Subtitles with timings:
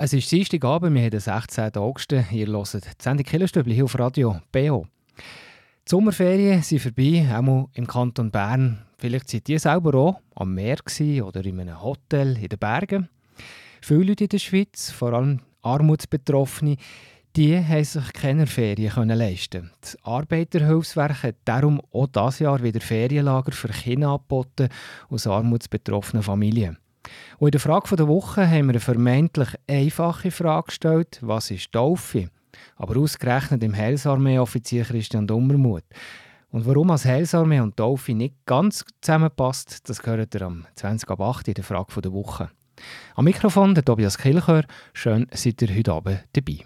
[0.00, 1.74] Es ist Dienstagabend, wir haben den 16.
[1.74, 2.12] August.
[2.12, 4.86] Ihr hört die Sendung Killerstübli hier auf Radio BO.
[5.16, 8.86] Die Sommerferien sind vorbei, auch im Kanton Bern.
[8.96, 10.76] Vielleicht seid ihr selber auch am Meer
[11.24, 13.08] oder in einem Hotel in den Bergen.
[13.80, 16.76] Viele Leute in der Schweiz, vor allem Armutsbetroffene,
[17.34, 23.50] die haben sich keine Ferien leisten Das Arbeiterhilfswerk hat darum auch dieses Jahr wieder Ferienlager
[23.50, 24.68] für Kinder angeboten
[25.10, 26.78] aus armutsbetroffenen Familien.
[27.38, 31.72] Und in der Frage der Woche haben wir eine vermeintlich einfache Frage gestellt, was ist
[31.72, 32.30] Taufe?
[32.76, 35.84] Aber ausgerechnet im Heilsarmee-Offizier Christian Dummermuth.
[36.50, 41.20] Und warum als Heilsarmee und Taufe nicht ganz zusammenpasst, das gehört ihr am 20 ab
[41.20, 42.50] 8 in der Frage der Woche.
[43.16, 44.64] Am Mikrofon der Tobias Kilchör.
[44.92, 46.64] Schön, seid ihr heute Abend dabei.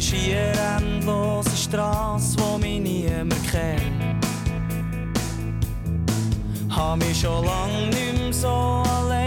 [0.00, 4.24] Schier endlose Straße, wo mich niemand kennt.
[6.74, 9.19] Hab mich schon lang nicht mehr so alleine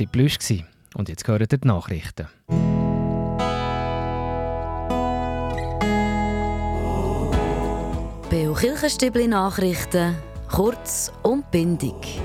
[0.00, 0.38] War Plüsch.
[0.94, 2.26] Und jetzt hören die Nachrichten.
[8.30, 10.16] Beo Kirchenstübli Nachrichten,
[10.50, 12.20] kurz und bindig.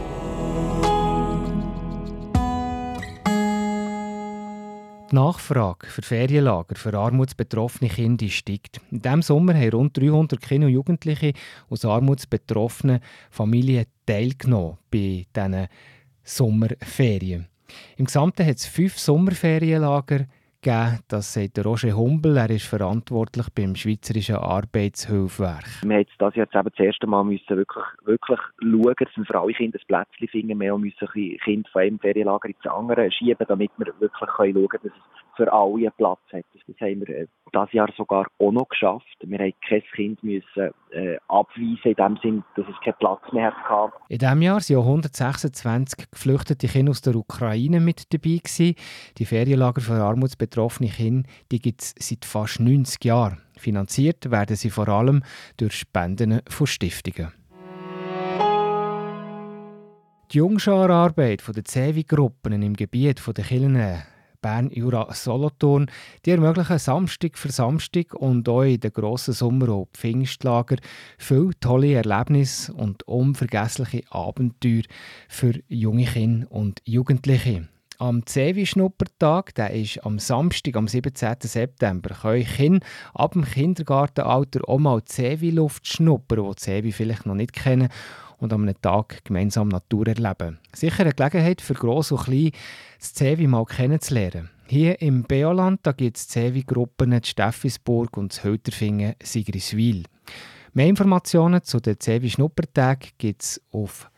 [5.12, 8.80] Die Nachfrage für Ferienlager für armutsbetroffene Kinder steigt.
[8.90, 11.34] In diesem Sommer haben rund 300 Kinder und Jugendliche
[11.70, 15.68] aus armutsbetroffenen Familien teilgenommen bei diesen
[16.24, 17.49] Sommerferien.
[17.98, 20.26] Im Gesamten hat es fünf Sommerferienlager
[20.62, 21.00] gegeben.
[21.08, 22.38] Das sagt Roger Humbel.
[22.38, 25.84] Er ist verantwortlich beim Schweizerischen Arbeitshilfwerk.
[25.84, 29.26] Wir haben jetzt das jetzt eben das erste Mal müssen wirklich, wirklich schauen, dass wir
[29.26, 30.60] für alle Kinder ein Plätzchen finden.
[30.60, 31.08] Wir müssen
[31.44, 35.54] Kinder von einem Ferienlager ins andere schieben, damit wir wirklich schauen können, dass es für
[35.54, 36.46] alle einen Platz hat.
[36.54, 39.06] Das haben wir äh, das Jahr sogar auch noch geschafft.
[39.22, 43.54] Wir haben kein Kind müssen, äh, abweisen, in dem Sinn, dass es keinen Platz mehr
[43.54, 43.94] hatte.
[44.10, 48.40] In diesem Jahr waren 126 geflüchtete Kinder aus der Ukraine mit dabei.
[48.44, 48.76] Gewesen.
[49.18, 49.94] Die Ferienlager für
[50.50, 53.42] armutsbetroffene Kinder gibt es seit fast 90 Jahren.
[53.58, 55.24] Finanziert werden sie vor allem
[55.58, 57.32] durch Spenden von Stiftungen.
[60.32, 64.04] Die Jungschararbeit der CEWI-Gruppen im Gebiet der Kirchen
[64.42, 65.88] Bern, Jura, Solothurn.
[66.26, 70.78] Die ermöglichen Samstag für Samstag und auch in den grossen Sommer- und Pfingstlager
[71.18, 74.84] viele tolle Erlebnisse und unvergessliche Abenteuer
[75.28, 77.68] für junge Kinder und Jugendliche.
[78.02, 81.36] Am Zewi-Schnuppertag, der ist am Samstag, am 17.
[81.42, 87.52] September, können Kinder ab dem Kindergartenalter auch mal Zewi-Luft schnuppern, die Zewi vielleicht noch nicht
[87.52, 87.90] kennen
[88.38, 90.60] und an einem Tag gemeinsam Natur erleben.
[90.72, 92.52] Sicher eine Gelegenheit für Gross und Klein,
[93.00, 94.50] das Zewi mal kennenzulernen.
[94.68, 100.06] Hier im Beoland gibt es Zewi-Gruppen in Steffisburg und das Hölterfingen Sigriswil.
[100.72, 104.10] Mehr Informationen zu den Zewi-Schnuppertagen gibt es auf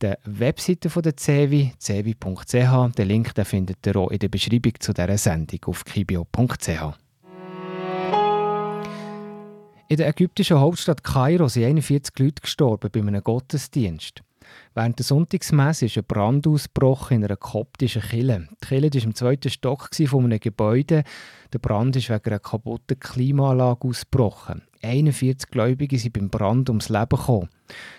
[0.00, 2.94] der Webseite der Cevi, cevi.ch.
[2.96, 6.98] Den Link den findet ihr auch in der Beschreibung zu dieser Sendung auf kibio.ch.
[9.88, 14.22] In der ägyptischen Hauptstadt Kairo sind 41 Leute gestorben bei einem Gottesdienst.
[14.74, 18.48] Während der Sonntagsmesse ist ein Brand ausgebrochen in einer koptischen Kille.
[18.62, 21.02] Die Kille war im zweiten Stock von einem Gebäude.
[21.52, 24.62] Der Brand ist wegen einer kaputten Klimaanlage ausgebrochen.
[24.82, 27.48] 41 Gläubige sind beim Brand ums Leben gekommen.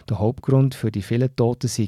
[0.10, 1.88] Der Hauptgrund für die vielen Toten war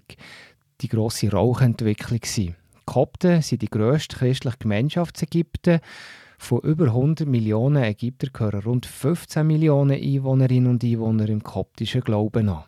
[0.81, 2.21] die grosse Rauchentwicklung.
[2.21, 2.53] Die
[2.85, 5.79] Kopten sind die grösste christliche Gemeinschaft in Ägypten.
[6.37, 12.49] Von über 100 Millionen Ägypter gehören rund 15 Millionen Einwohnerinnen und Einwohner im koptischen Glauben
[12.49, 12.63] an.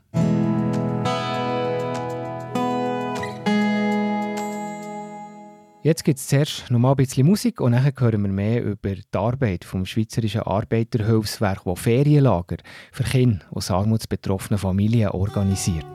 [5.86, 8.96] Jetzt gibt es zuerst noch mal ein bisschen Musik und dann hören wir mehr über
[8.96, 12.58] die Arbeit vom Schweizerischen Arbeiterhilfswerk, das Ferienlager
[12.92, 15.86] für Kinder aus armutsbetroffenen Familien organisiert.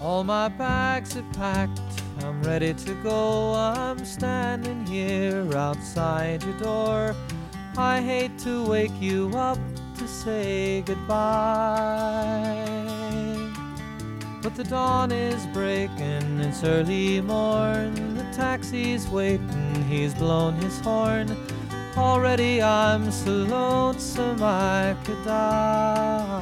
[0.00, 1.80] All my bags are packed,
[2.20, 3.54] I'm ready to go.
[3.56, 7.12] I'm standing here outside your door.
[7.76, 9.58] I hate to wake you up
[9.98, 12.28] to say goodbye.
[14.40, 18.14] But the dawn is breaking, it's early morn.
[18.14, 21.36] The taxi's waiting, he's blown his horn.
[21.96, 26.38] Already I'm so lonesome I could die.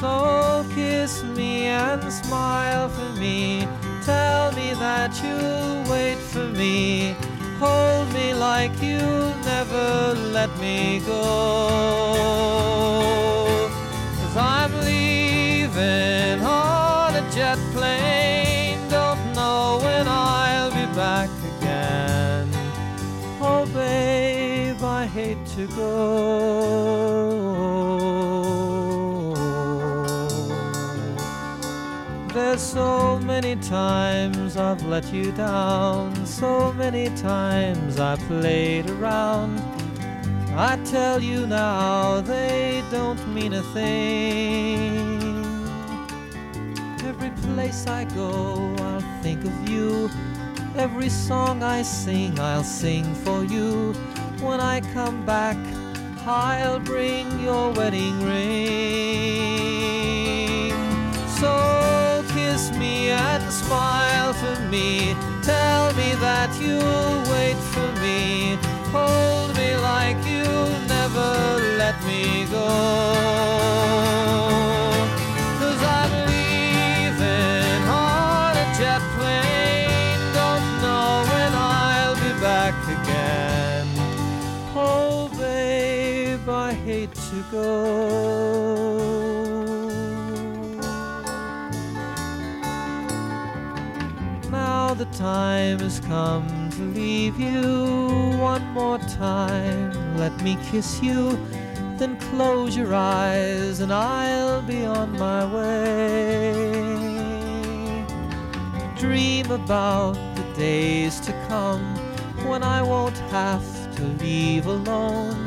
[0.00, 3.68] So kiss me and smile for me.
[4.02, 7.14] Tell me that you'll wait for me.
[7.58, 12.36] Hold me like you'll never let me go.
[25.56, 25.86] To go.
[32.34, 39.58] There's so many times I've let you down, so many times I played around.
[40.54, 45.32] I tell you now, they don't mean a thing.
[47.02, 50.10] Every place I go, I'll think of you.
[50.76, 53.94] Every song I sing, I'll sing for you.
[54.46, 55.56] When I come back,
[56.24, 58.46] I'll bring your wedding ring.
[61.40, 65.16] So kiss me and smile for me.
[65.42, 68.56] Tell me that you'll wait for me.
[68.92, 73.55] Hold me like you'll never let me go.
[87.50, 88.96] Go.
[94.50, 97.98] Now the time has come to leave you
[98.38, 99.92] one more time.
[100.16, 101.38] Let me kiss you,
[101.98, 106.96] then close your eyes, and I'll be on my way.
[108.96, 111.96] Dream about the days to come
[112.48, 113.64] when I won't have
[113.96, 115.45] to leave alone.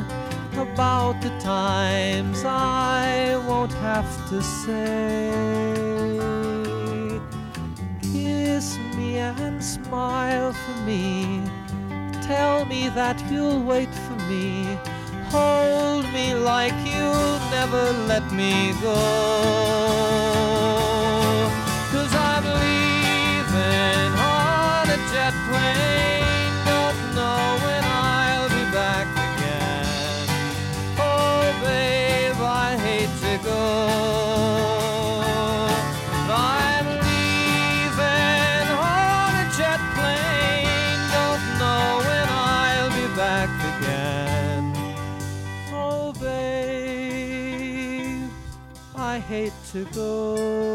[0.60, 5.32] About the times I won't have to say.
[8.02, 11.42] Kiss me and smile for me.
[12.20, 14.78] Tell me that you'll wait for me.
[15.30, 19.00] Hold me like you'll never let me go.
[21.90, 26.09] Cause I'm leaving on a jet plane.
[49.72, 50.70] To go.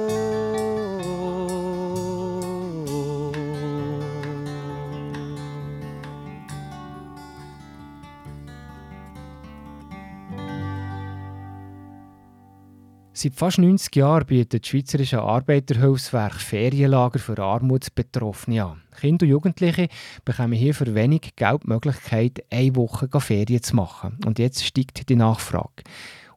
[13.18, 18.82] Seit fast 90 Jahren bietet das Schweizerische Arbeiterhilfswerk Ferienlager für Armutsbetroffene an.
[19.00, 19.88] Kinder und Jugendliche
[20.24, 24.20] bekommen hier für wenig Geld die Möglichkeit, eine Woche Ferien zu machen.
[24.26, 25.84] Und jetzt steigt die Nachfrage.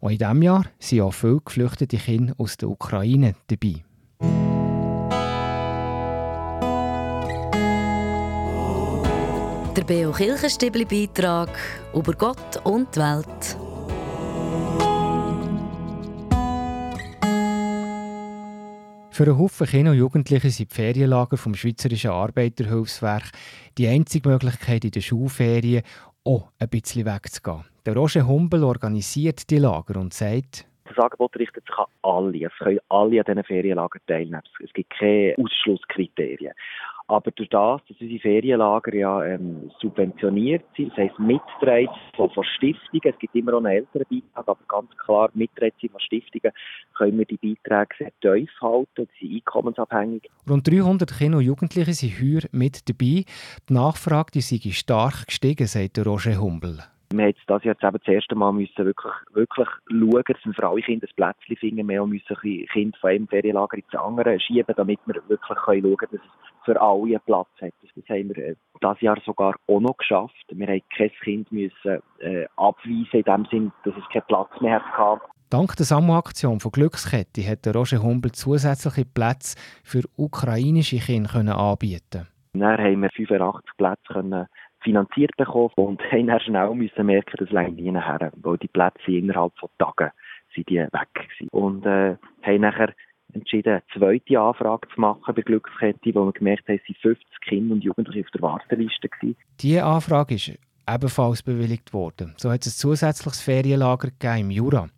[0.00, 3.85] Und in diesem Jahr sind auch viele geflüchtete Kinder aus der Ukraine dabei.
[9.76, 11.50] Der Beo Kirchenstibli Beitrag
[11.95, 13.57] über Gott und die Welt.
[19.19, 23.33] Für einen Haufen Kinder und Jugendliche sind die Ferienlager vom Schweizerischen Arbeiterhilfswerk
[23.76, 25.83] die einzige Möglichkeit, in den Schulferien
[26.28, 27.64] auch ein bisschen wegzugehen.
[27.87, 32.47] Der Roger Humbel organisiert die Lager und sagt, Das Angebot richtet sich an alle.
[32.47, 34.42] Es können alle an diesen Ferienlagern teilnehmen.
[34.62, 36.52] Es gibt keine Ausschlusskriterien.
[37.08, 42.44] Aber durch das, dass unsere Ferienlager ja ähm, subventioniert sind, das heisst mitgetragen von, von
[42.44, 46.52] Stiftungen, es gibt immer auch einen älteren Beitrag, aber ganz klar mitgetragen von Stiftungen,
[46.96, 50.28] können wir die Beiträge sehr tief halten, sie sind einkommensabhängig.
[50.48, 53.24] rund 300 Kinder und Jugendliche sind heuer mit dabei.
[53.68, 56.78] Die Nachfrage die sei stark gestiegen, sagt der Roger Humbel.
[57.10, 60.52] Wir haben jetzt das Jahr eben das erste Mal müssen wirklich, wirklich schauen, dass wir
[60.52, 61.88] für alle Kinder ein Plätzchen finden.
[61.88, 66.20] Wir müssen Kinder von einem Ferienlager ins andere schieben, damit wir wirklich schauen können, dass
[66.20, 67.72] es für alle Platz hat.
[67.82, 70.44] Das haben wir äh, das Jahr sogar auch noch geschafft.
[70.50, 74.80] Wir haben kein Kind müssen, äh, abweisen, in dem Sinn, dass es keinen Platz mehr
[74.80, 75.20] hat.
[75.50, 81.48] Dank der Sammlaktion von Glückskette hat der Roger Humbel zusätzliche Plätze für ukrainische Kinder können
[81.48, 82.28] anbieten.
[82.52, 84.46] Dann haben wir 85 Plätze können
[84.80, 89.10] finanziert bekommen und haben dann schnell müssen merken, das reicht nie nachher, weil die Plätze
[89.10, 90.10] innerhalb von Tagen
[90.54, 91.48] sind die weg gewesen.
[91.50, 92.92] Und äh, haben nachher
[93.32, 97.26] entschieden, eine zweite Anfrage zu machen bei Glückskette, wo wir gemerkt haben, es sind 50
[97.42, 99.37] Kinder und Jugendliche auf der Warteliste gewesen.
[99.61, 100.58] Diese Anfrage ist
[100.88, 102.35] ebenfalls bewilligt worden.
[102.37, 104.88] So hat es ein zusätzliches Ferienlager gegeben im Jura.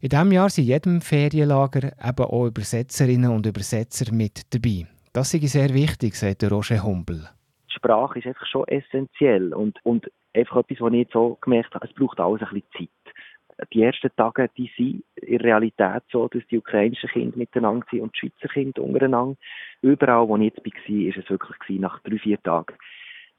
[0.00, 4.86] In diesem Jahr sind in jedem Ferienlager eben auch Übersetzerinnen und Übersetzer mit dabei.
[5.12, 7.28] Das ist sehr wichtig, sagt Roger Humbel.
[7.68, 11.74] Die Sprache ist einfach schon essentiell und, und einfach etwas, was ich jetzt so gemerkt
[11.74, 12.88] habe, es braucht alles ein bisschen Zeit.
[13.72, 18.14] Die ersten Tage, die sind in Realität so, dass die ukrainischen Kinder miteinander sind und
[18.14, 19.36] die Schweizer Kinder untereinander.
[19.82, 22.74] Überall, wo ich jetzt war, ist es wirklich gewesen, nach drei, vier Tagen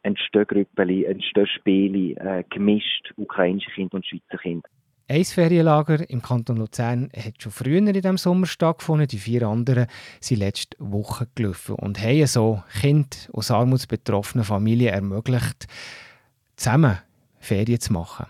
[0.04, 4.70] entstehen Grüppeli, entstehen Spiele, äh, gemischt, ukrainische Kinder und Schweizer Kinder.
[5.08, 9.08] Ein Ferienlager im Kanton Luzern hat schon früher in diesem Sommer stattgefunden.
[9.08, 9.88] Die vier anderen
[10.20, 15.66] sind letzte Woche gelaufen und haben so Kinder aus armutsbetroffenen Familien ermöglicht,
[16.56, 17.00] zusammen
[17.40, 18.28] Ferien zu machen.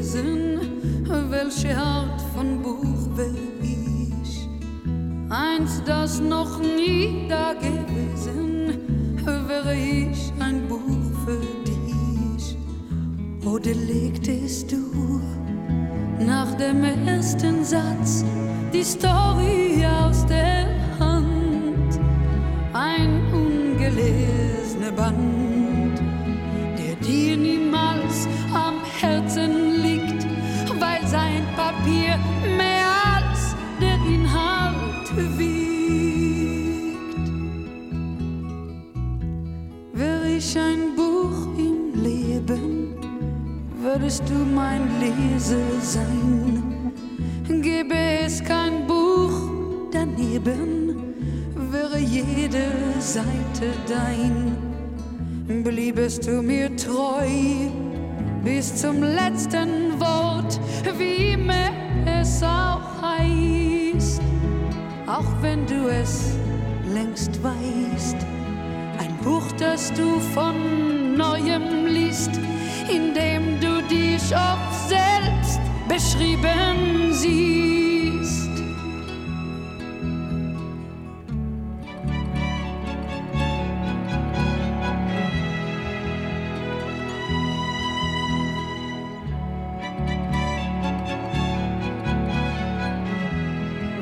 [0.00, 0.58] Lesen,
[1.28, 4.48] welche Art von Buch wäre ich?
[5.28, 8.78] Eins, das noch nie da gewesen,
[9.26, 10.80] wäre ich ein Buch
[11.26, 12.56] für dich.
[13.44, 15.20] Oder legtest du
[16.18, 18.24] nach dem ersten Satz
[18.72, 20.66] die Story aus der
[20.98, 22.00] Hand?
[22.72, 25.39] Ein ungelesener Band,
[40.40, 42.94] ich ein Buch im Leben,
[43.78, 46.92] würde würdest du mein Leser sein.
[47.46, 47.94] Gäbe
[48.24, 49.36] es kein Buch
[49.92, 51.14] daneben,
[51.70, 54.56] wäre jede Seite dein.
[55.62, 57.68] Bliebest du mir treu
[58.42, 60.58] bis zum letzten Wort,
[60.96, 61.70] wie immer
[62.06, 64.22] es auch heißt,
[65.06, 66.30] auch wenn du es
[66.94, 68.39] längst weißt.
[69.22, 72.30] Buch, das du von neuem liest,
[72.88, 78.50] in dem du dich oft selbst beschrieben siehst.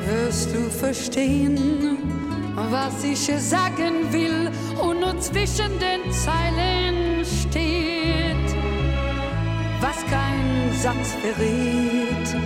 [0.07, 1.99] Wirst du verstehen,
[2.71, 4.38] was ich sagen will
[4.81, 8.57] und nur zwischen den Zeilen steht,
[9.81, 12.37] was kein Satz verrät.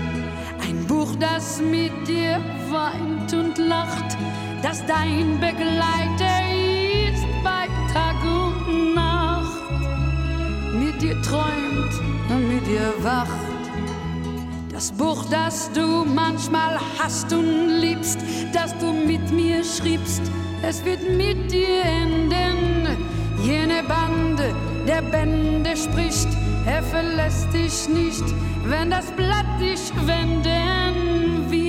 [0.67, 4.17] Ein Buch, das mit dir weint und lacht,
[4.62, 6.41] das dein Begleiter
[7.11, 9.71] ist bei Tag und Nacht,
[10.75, 11.93] mit dir träumt
[12.31, 13.29] und mit dir wacht.
[14.73, 18.19] Das Buch, das du manchmal hast und liebst,
[18.53, 20.23] das du mit mir schriebst,
[20.62, 22.97] es wird mit dir enden.
[23.42, 24.54] Jene Bande
[24.87, 26.28] der Bände spricht,
[26.66, 28.25] er verlässt dich nicht,
[28.66, 31.62] wenn das Blatt dich wenden wird.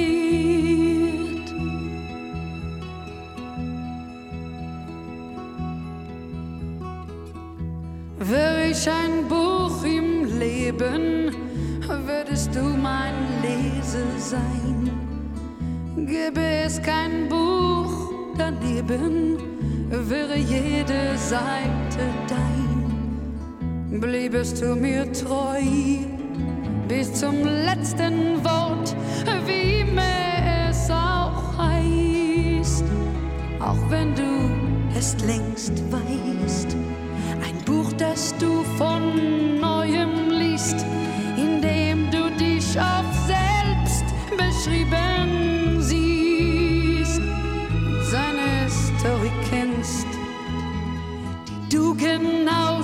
[8.19, 11.35] Wäre ich ein Buch im Leben,
[12.05, 14.91] würdest du mein Leser sein.
[15.95, 18.02] Gäbe es kein Buch
[18.37, 19.37] daneben,
[19.89, 23.99] wäre jede Seite dein.
[23.99, 25.61] Bliebest du mir treu
[26.87, 28.95] bis zum letzten Wort,
[29.45, 32.85] wie immer es auch heißt,
[33.59, 34.49] auch wenn du
[34.97, 36.75] es längst weißt.
[37.45, 39.42] Ein Buch, das du von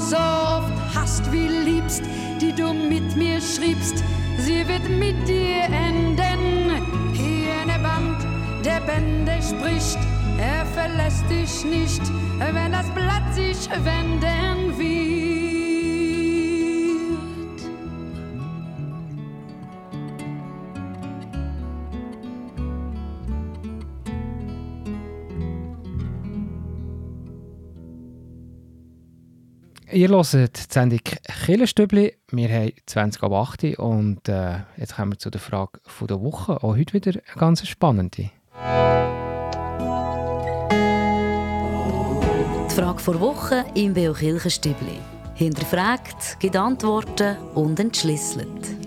[0.09, 2.03] genauso oft hast wie liebst,
[2.41, 4.03] die du mit mir schriebst,
[4.37, 7.13] sie wird mit dir enden.
[7.13, 8.17] Hier eine Band
[8.65, 9.99] der Bände spricht,
[10.37, 12.01] er verlässt dich nicht,
[12.39, 15.08] wenn das Blatt sich wenden wird.
[29.99, 31.01] Ihr hört die Sendung
[31.43, 32.15] Killenstübli.
[32.31, 36.21] Wir haben 20 ab 8 Uhr und äh, jetzt kommen wir zu der Frage der
[36.21, 36.63] Woche.
[36.63, 38.31] Auch heute wieder eine ganz spannende.
[42.69, 44.99] Die Frage vor Woche im Beo Kirchenstübli.
[45.35, 48.78] Hinterfragt, gibt Antworten und entschlüsselt.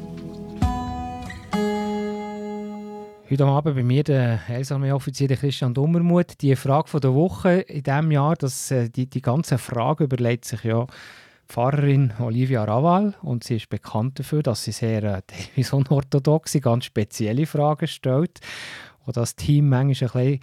[3.33, 6.43] Heute Abend bei mir der Heilsarmee-Offizier Christian Dummermuth.
[6.43, 10.45] Die Frage von der Woche in diesem Jahr, dass, äh, die, die ganze Frage überlegt
[10.45, 10.87] sich ja
[11.49, 15.03] Pfarrerin Olivia Raval und sie ist bekannt dafür, dass sie sehr
[15.57, 18.41] äh, unorthodoxe, ganz spezielle Fragen stellt
[19.07, 20.41] und das Team manchmal ein bisschen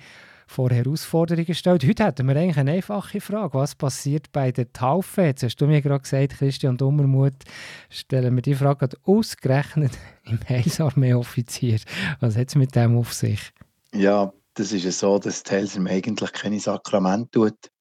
[0.50, 1.86] vor Herausforderungen stellt.
[1.86, 3.54] Heute hätten wir eigentlich eine einfache Frage.
[3.54, 5.22] Was passiert bei der Taufe?
[5.22, 7.44] Jetzt hast du mir gerade gesagt, Christian Dummermuth,
[7.92, 9.92] stellen wir die Frage ausgerechnet
[10.26, 11.80] im Heilsarmee-Offizier.
[12.20, 13.54] Was hat es mit dem auf sich?
[13.94, 17.72] Ja, das ist ja so, dass die Heilsarmee eigentlich keine Sakramente tut,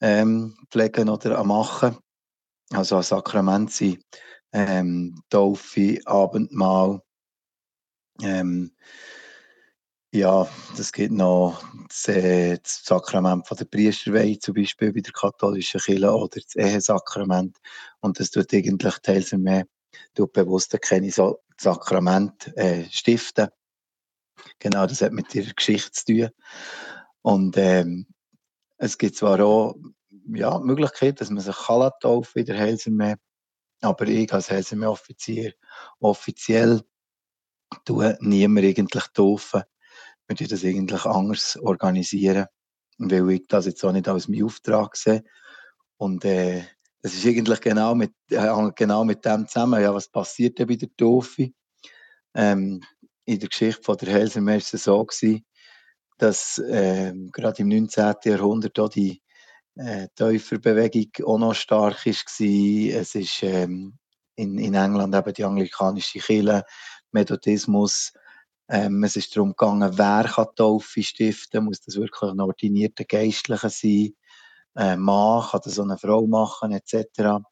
[0.00, 1.98] ähm, pflegen oder machen.
[2.70, 4.04] Also ein Sakrament sind
[4.52, 7.00] ähm, Taufe, Abendmahl,
[8.22, 8.72] ähm,
[10.10, 15.12] ja, das gibt noch das, äh, das Sakrament von der Priesterweihe, zum Beispiel bei der
[15.12, 17.58] katholischen Kirche, oder das Ehesakrament.
[18.00, 19.66] Und das tut eigentlich teils mehr,
[20.14, 23.48] tut bewusst keine so Sakrament äh, stiften.
[24.58, 26.28] Genau, das hat mit ihrer Geschichte zu tun.
[27.22, 28.06] Und ähm,
[28.78, 29.76] es gibt zwar auch
[30.32, 33.16] ja, die Möglichkeit, dass man sich kann taufen in der Heilsarmee,
[33.82, 35.52] aber ich als Heilsarmee-Offizier
[36.00, 36.82] offiziell
[37.84, 39.64] tue niemand eigentlich taufen
[40.28, 42.46] wir tun das eigentlich anders organisieren,
[42.98, 45.24] weil ich das jetzt auch nicht als meinen Auftrag sehe.
[45.96, 46.64] Und äh,
[47.02, 49.82] das ist eigentlich genau mit, äh, genau mit dem zusammen.
[49.82, 51.50] Ja, was passiert bei der Taufe?
[52.34, 52.82] Ähm,
[53.24, 55.44] in der Geschichte von der Helsermeer war es so, gewesen,
[56.18, 58.14] dass äh, gerade im 19.
[58.24, 59.22] Jahrhundert auch die
[59.76, 62.14] äh, Täuferbewegung auch noch stark war.
[63.00, 63.98] Es ist ähm,
[64.34, 66.64] in, in England eben die anglikanische Kirche,
[67.12, 68.12] Methodismus.
[68.68, 73.70] Ähm, es ist darum gegangen, wer kann Taufe stiften, muss das wirklich ein ordinierter Geistlicher
[73.70, 74.14] sein,
[74.76, 77.42] äh, Mann, kann das eine Frau machen, etc.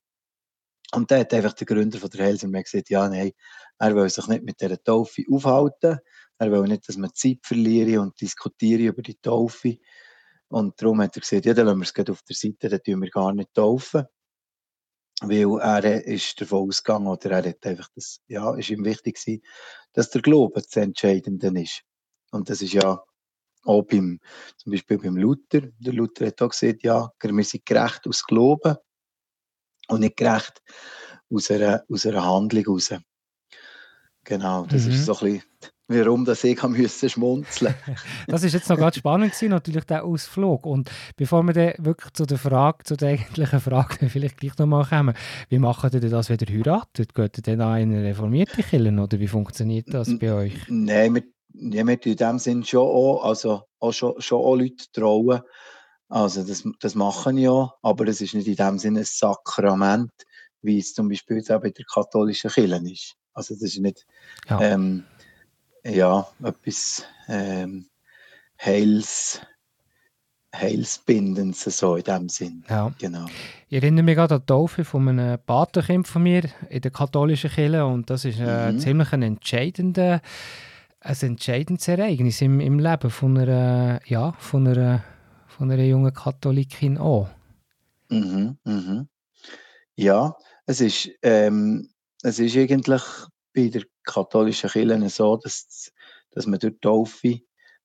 [0.93, 3.33] Und da hat einfach der Gründer von der Helser gesagt, ja, nein,
[3.79, 5.99] er will sich nicht mit dieser Taufe aufhalten,
[6.39, 9.79] er will nicht, dass man Zeit verliere und diskutiere über die Taufe.
[10.49, 13.03] Und darum hat er gesagt, ja, dann lassen wir es auf der Seite, dann tun
[13.03, 14.05] wir gar nicht taufen.
[15.23, 19.43] Weil er ist davon ausgegangen, oder er hat einfach das, ja, ist ihm wichtig gewesen,
[19.93, 21.83] dass der Glaube das Entscheidende ist.
[22.33, 23.03] Und das ist ja
[23.65, 24.21] auch beim,
[24.59, 25.63] zum Beispiel beim Luther.
[25.79, 28.77] Der Luther hat auch gesagt, ja, wir sind gerecht aus Glauben
[29.89, 30.63] und nicht gerecht
[31.31, 32.95] aus einer, aus einer Handlung heraus.
[34.25, 34.91] Genau, das mhm.
[34.91, 35.43] ist so ein bisschen
[35.89, 37.75] warum das ich müssen schmunzeln
[38.27, 40.67] Das ist jetzt noch ganz spannend gewesen, natürlich der Ausflug.
[40.67, 44.67] Und bevor wir dann wirklich zu der Frage, zu der eigentlichen Frage vielleicht gleich noch
[44.67, 45.15] mal kommen,
[45.49, 47.15] wie machen ihr das, wenn ihr heiratet?
[47.15, 50.55] Geht ihr dann an eine reformierte Kirche oder wie funktioniert das bei euch?
[50.69, 51.23] Nein, wir,
[51.55, 55.41] ja, wir in dem Sinn schon auch, also auch schon, schon auch Leute trauen.
[56.09, 60.13] Also das, das machen ja, aber es ist nicht in dem Sinne ein Sakrament,
[60.63, 63.15] wie es zum Beispiel auch bei der katholischen Kirche ist.
[63.33, 64.05] Also das ist nicht...
[64.49, 64.61] Ja.
[64.61, 65.05] Ähm,
[65.89, 67.87] ja, etwas ähm,
[68.65, 69.41] Heils,
[70.55, 72.65] Heilsbindendes, so in dem Sinn.
[72.69, 72.93] Ja.
[72.99, 73.27] Genau.
[73.69, 77.51] Ich erinnere mich gerade an die Taufe von einem Patenkind von mir in der katholischen
[77.51, 78.79] Kirche und das ist äh, mhm.
[78.79, 80.21] ziemlich ein entscheidender
[81.07, 85.05] ein entscheidendes Ereignis im, im Leben von einer, ja, von einer,
[85.47, 87.29] von einer jungen Katholikin auch.
[88.09, 89.09] Mhm, mhm.
[89.95, 91.89] Ja, es ist, ähm,
[92.23, 93.03] es ist eigentlich
[93.57, 95.91] bei der katholischen Kirche so, dass,
[96.31, 97.41] dass man durch die Taufe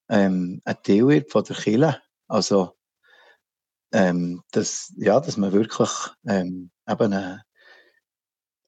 [0.09, 2.01] ähm, ein Teil wird von der Kirche.
[2.27, 2.73] Also,
[3.93, 5.89] ähm, dass, ja, dass man wirklich
[6.27, 7.43] ähm, eben eine,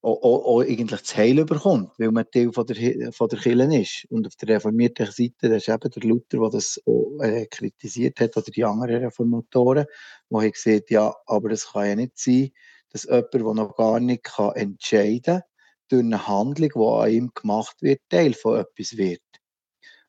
[0.01, 3.81] auch, auch, auch eigentlich das Heil bekommt, weil man Teil von der, von der Kirche
[3.81, 4.05] ist.
[4.09, 8.19] Und auf der reformierten Seite, das ist eben der Luther, der das auch, äh, kritisiert
[8.21, 9.85] hat, oder die anderen Reformatoren,
[10.29, 12.51] die haben gesagt, ja, aber das kann ja nicht sein,
[12.89, 15.43] dass jemand, der noch gar nicht kann entscheiden kann,
[15.89, 19.21] durch eine Handlung, die an ihm gemacht wird, Teil von etwas wird.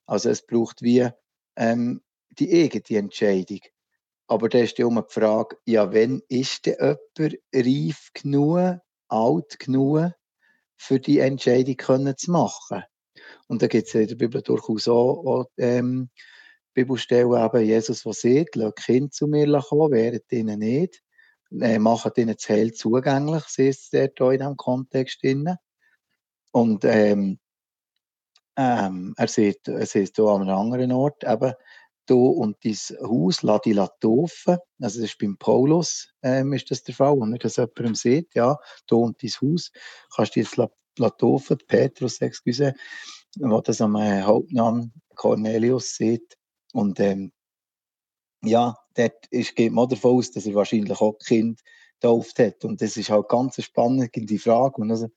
[0.06, 1.08] Also es braucht wie
[1.56, 3.60] ähm, die eigene Entscheidung.
[4.26, 9.58] Aber da ist ja immer die Frage, ja, wenn ist denn jemand reif genug, alt
[9.58, 10.12] genug,
[10.76, 12.82] für die Entscheidung können zu machen?
[13.46, 16.10] Und da gibt es in der Bibel durchaus auch, auch ähm,
[16.74, 21.03] Bibelstellen, eben Jesus, der sagt, lass Kind zu mir kommen, wehret ihnen nicht,
[21.60, 25.22] äh, macht ihnen das Heil zugänglich, siehst du dort in diesem Kontext.
[25.22, 25.56] Drin.
[26.52, 27.38] Und ähm,
[28.56, 31.52] ähm, er sieht, er sieht hier an einem anderen Ort, eben,
[32.06, 34.58] du und dein Haus, lass dich taufen.
[34.80, 38.34] Also, das ist beim Paulus, ähm, ist das der Fall, wenn er das jemandem sieht,
[38.34, 39.72] ja, du und dein Haus,
[40.14, 40.58] kannst du jetzt
[41.18, 41.58] taufen.
[41.66, 42.74] Petrus, excuse,
[43.38, 46.36] wo das am äh, Hauptmann Cornelius sieht.
[46.72, 47.32] Und, ähm,
[48.46, 51.60] ja, dort ist, geht man davon aus, dass er wahrscheinlich auch Kind
[52.00, 52.64] getauft hat.
[52.64, 54.80] Und das ist halt ganz eine spannende Frage.
[54.80, 55.08] Und also,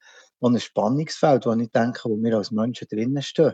[0.42, 3.54] ein Spannungsfeld, wo ich denke, wo wir als Menschen drinnen stehen.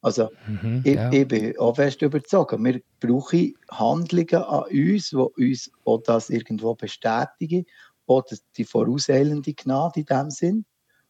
[0.00, 1.10] Also, mhm, ich, ja.
[1.10, 6.74] ich, bin auch fest überzeugt, wir brauchen Handlungen an uns, die uns auch das irgendwo
[6.74, 7.64] bestätigen,
[8.06, 10.64] oder die vorauseilende Gnade in dem Sinn.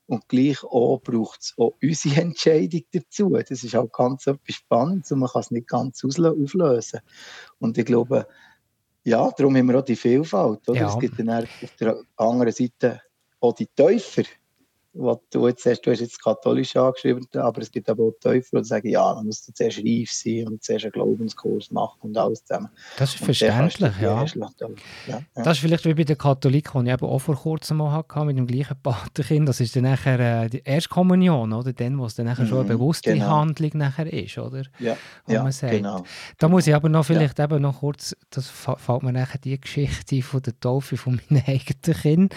[0.06, 3.30] Und gleich auch braucht es auch unsere Entscheidung dazu.
[3.30, 7.00] Das ist auch ganz etwas Spannendes und man kann es nicht ganz auflösen.
[7.58, 8.26] Und ich glaube,
[9.04, 10.68] ja, darum haben wir auch die Vielfalt.
[10.68, 10.80] Oder?
[10.80, 10.88] Ja.
[10.88, 13.02] Es gibt dann auf der anderen Seite
[13.40, 14.22] auch die Täufer
[14.94, 18.62] was du jetzt hast, du hast jetzt katholisch angeschrieben, aber es gibt aber auch Teufel,
[18.62, 22.44] die sagen, ja, man muss zuerst reif sein und zuerst einen Glaubenskurs machen und alles
[22.44, 22.68] zusammen.
[22.96, 24.24] Das ist verständlich, ja.
[24.24, 24.50] Ja,
[25.08, 25.20] ja.
[25.34, 28.24] Das ist vielleicht wie bei den Katholiken, die ich eben auch vor kurzem mal hatte,
[28.24, 31.72] mit dem gleichen Paterkind, das ist dann nachher äh, die Erstkommunion, oder?
[31.72, 33.26] Dann, wo es dann nachher mhm, schon eine mhm, bewusste genau.
[33.26, 34.62] Handlung nachher ist, oder?
[34.78, 35.72] Ja, ja man sagt.
[35.72, 36.04] genau.
[36.38, 40.22] Da muss ich aber noch vielleicht eben noch kurz, das fällt mir nachher die Geschichte
[40.22, 42.34] von der Taufe von meinem eigenen Kind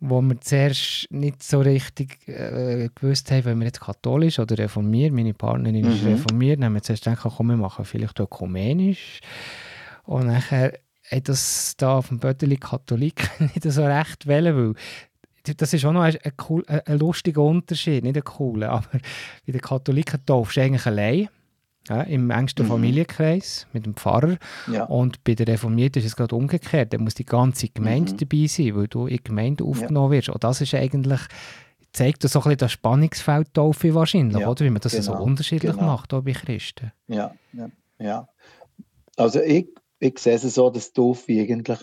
[0.00, 5.12] wo wir zuerst nicht so richtig äh, gewusst haben, wenn wir jetzt katholisch oder reformiert,
[5.12, 5.92] meine Partnerin mhm.
[5.92, 9.20] ist reformiert, dann haben wir zuerst gedacht, komm, wir machen vielleicht ökumenisch.
[10.04, 10.78] Und nachher
[11.10, 15.92] hat das da auf dem Bötteli Katholik nicht so recht wählen, weil das ist auch
[15.92, 19.00] noch ein, ein, cool, ein, lustiger Unterschied, nicht ein cooler, aber
[19.46, 21.28] bei den Katholiken taufst du eigentlich allein
[21.88, 22.70] ja, im engsten mhm.
[22.70, 24.36] Familienkreis mit dem Pfarrer.
[24.70, 24.84] Ja.
[24.84, 26.92] Und bei der Reformierten ist es gerade umgekehrt.
[26.92, 28.16] Da muss die ganze Gemeinde mhm.
[28.18, 30.28] dabei sein, weil du in die Gemeinde aufgenommen wirst.
[30.28, 31.20] Und das ist eigentlich,
[31.92, 34.64] zeigt das so ein bisschen das Spannungsfeld Taufe wahrscheinlich, ja, oder?
[34.64, 35.86] Wie man das genau, so unterschiedlich genau.
[35.86, 36.92] macht, auch bei Christen.
[37.08, 38.28] Ja, ja, ja.
[39.16, 41.80] Also ich, ich sehe es so, dass Taufe eigentlich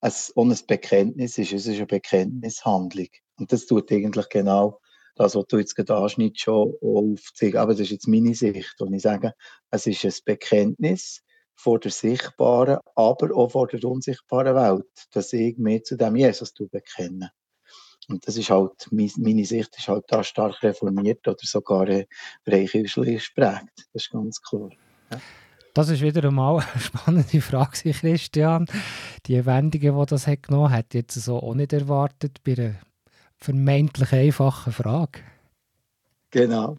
[0.00, 1.52] ein, ein Bekenntnis ist.
[1.52, 3.08] Es ist eine Bekenntnishandlung.
[3.38, 4.80] Und das tut eigentlich genau
[5.14, 7.58] das, was du jetzt gerade anschnittst, schon aufzeigen.
[7.58, 8.80] Aber das ist jetzt meine Sicht.
[8.80, 9.32] Und ich sage,
[9.70, 11.22] es ist ein Bekenntnis
[11.54, 16.52] vor der sichtbaren, aber auch vor der unsichtbaren Welt, dass ich mich zu dem Jesus
[16.52, 17.30] bekenne.
[18.08, 21.86] Und das ist halt, meine Sicht ist halt da stark reformiert oder sogar
[22.44, 23.72] freikirchlich geprägt.
[23.92, 24.70] Das ist ganz klar.
[25.10, 25.20] Ja.
[25.72, 28.66] Das ist wieder einmal eine spannende Frage, Christian.
[29.26, 32.74] Die Wendungen, die das hat genommen hat, jetzt so auch nicht erwartet bei einer
[33.38, 35.20] vermeintlich einfachen Frage.
[36.30, 36.76] Genau.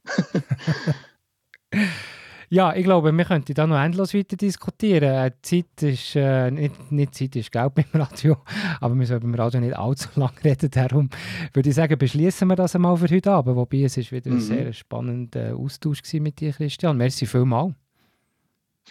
[2.50, 5.32] ja, ich glaube, wir könnten da noch endlos weiter diskutieren.
[5.42, 8.38] Zeit ist, äh, nicht, nicht Zeit ist Geld beim Radio,
[8.82, 10.70] aber wir sollen beim Radio nicht allzu lange reden.
[10.72, 11.10] Darum
[11.54, 13.56] würde ich sagen, beschließen wir das einmal für heute Abend.
[13.56, 14.38] Wobei es ist wieder mhm.
[14.38, 16.98] ein sehr spannender Austausch mit dir, Christian.
[16.98, 17.74] Merci vielmals.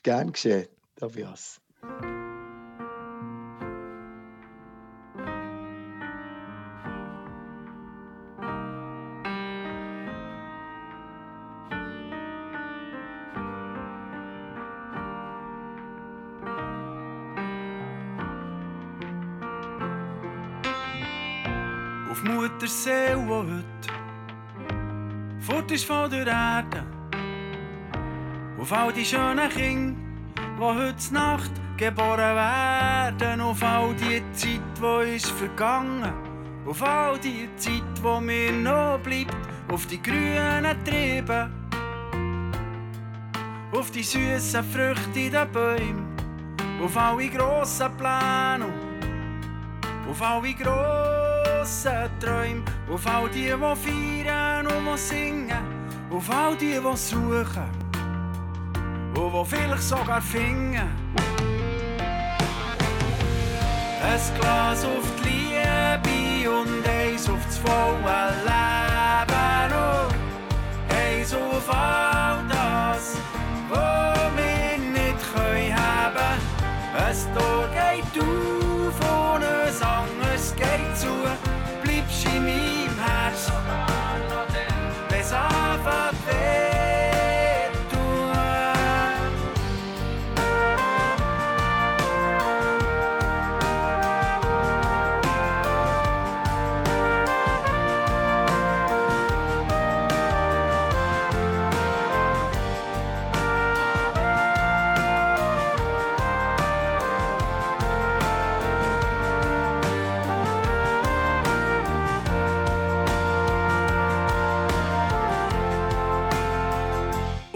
[0.03, 1.61] Gern geschehen, Tobias.
[22.25, 23.93] Auf Muttersee, wo heute
[25.41, 26.85] fort ist von der Erde
[28.59, 30.01] auf all die schönen Kinder,
[30.57, 33.41] die heute Nacht geboren werden.
[33.43, 36.13] Auf all die Zeit, die ist vergangen.
[36.67, 39.37] Auf all die Zeit, die mir noch bleibt.
[39.71, 41.51] Auf die grünen Triebe.
[43.71, 46.17] Auf die süßen Früchte in den Bäumen.
[46.83, 48.73] Auf alle grossen Pläne.
[50.09, 51.24] Auf alle grossen
[52.21, 52.63] Träume.
[52.91, 55.65] Auf all die, die feiern und singen.
[56.11, 57.85] Auf all die, die suchen
[59.17, 60.91] und wo vielleicht sogar finden.
[64.03, 72.39] Ein Glas auf die Liebe und eins auf das volle Leben und eins auf all
[72.49, 73.17] das,
[73.71, 76.41] was wir nicht können haben.
[76.97, 78.99] Ein Tor geht auf
[79.35, 81.13] und ein anderes geht zu,
[85.35, 86.74] wenn es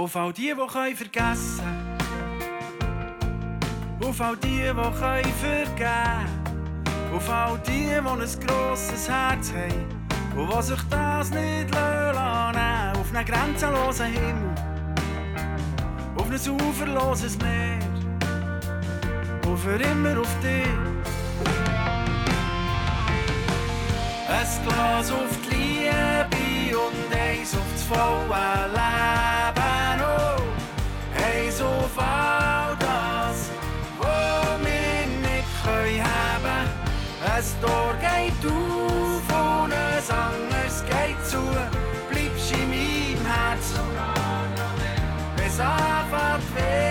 [0.09, 1.61] Auf all die, die können vergessen.
[4.03, 6.27] Auf all die, die können vergeben.
[7.15, 9.85] Auf all die, die ein grosses Herz haben
[10.35, 14.55] Und die sich das nicht lassen Auf einen grenzenlosen Himmel.
[16.17, 17.79] Auf ein uferloses Meer.
[19.47, 20.69] Und für immer auf dich.
[24.27, 29.58] Ein Glas auf die Liebe und eins auf das volle Leben
[31.61, 33.51] auf all das,
[33.99, 36.69] was wir nicht können haben.
[37.25, 41.43] Ein Tor geht auf und ein anderes geht zu.
[42.11, 43.75] Bleibst in meinem Herz,
[45.37, 46.88] bis anfängt weh.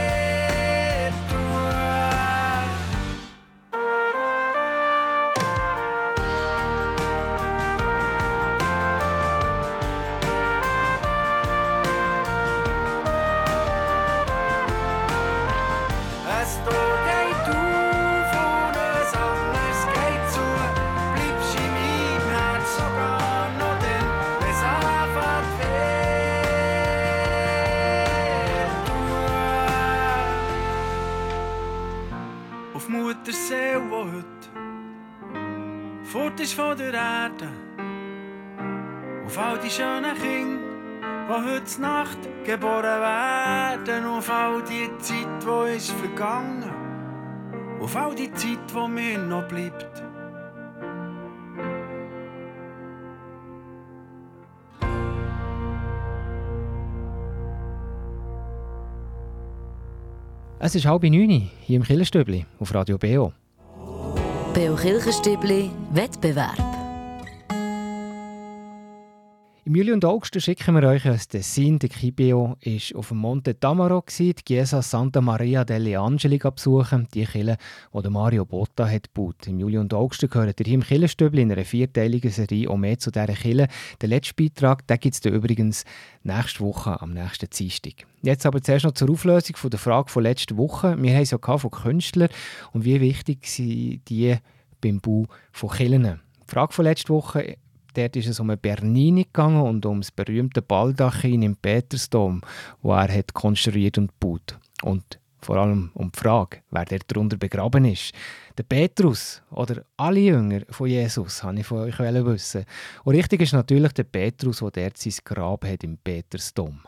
[36.40, 37.48] Ist von der Erde.
[39.26, 40.62] Auf all die schönen Kinder,
[41.28, 44.06] die heute Nacht geboren werden.
[44.06, 46.72] Auf all die Zeit, die ist vergangen.
[47.82, 50.04] Auf all die Zeit, die mir noch bleibt.
[60.60, 63.32] Es ist halb neun hier im Killerstübli auf Radio BO.
[64.54, 66.77] Beo Kirchenstübli Wettbewerb.
[69.68, 71.78] Im Juli und August schicken wir euch ein Tessin.
[71.78, 77.26] Der Kibio war auf dem Monte Tamaro, die Chiesa Santa Maria delle Angeli besuchen, die
[77.26, 77.58] Kille,
[77.94, 79.46] die Mario Botta hat gebaut.
[79.46, 82.98] Im Juli und August gehört ihr hier im Killenstübli in einer vierteiligen Serie auch mehr
[82.98, 83.68] zu dieser Kille.
[84.00, 85.84] Der letzte Beitrag gibt es übrigens
[86.24, 88.08] nächste Woche, am nächsten Dienstag.
[88.22, 90.96] Jetzt aber zuerst noch zur Auflösung von der Frage von letzter Woche.
[90.98, 92.30] Wir haben es ja von Künstlern
[92.72, 94.38] und wie wichtig sind die
[94.80, 96.22] beim Bau von Killen.
[96.48, 97.58] Die Frage von letzter Woche
[97.98, 102.42] Dort ist es um einen Bernini gegangen und um das berühmte Baldachin im Petersdom,
[102.84, 104.60] wo er hat konstruiert und gebaut.
[104.84, 108.14] Und vor allem um die Frage, wer dort darunter begraben ist.
[108.56, 112.66] Der Petrus oder alle Jünger von Jesus, habe ich von euch wissen.
[113.04, 116.82] Und richtig ist natürlich der Petrus, der dort sein Grab hat im Petersdom.